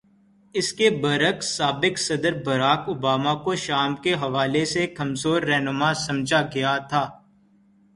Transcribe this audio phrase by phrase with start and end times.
[0.55, 6.41] اس کے برعکس، سابق صدر بارک اوباما کو شام کے حوالے سے کمزور رہنما سمجھا
[6.55, 7.09] گیا تھا۔